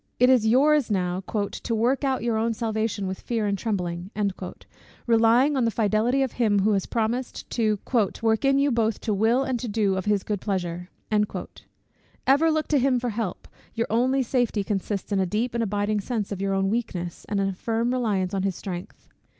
[0.19, 4.09] It is your's now "to work out your own salvation with fear and trembling,"
[5.05, 7.77] relying on the fidelity of him who has promised to
[8.23, 10.89] "work in you both to will and to do of his good pleasure."
[12.25, 15.99] Ever look to him for help: your only safety consists in a deep and abiding
[16.01, 19.07] sense of your own weakness, and in a firm reliance on his strength.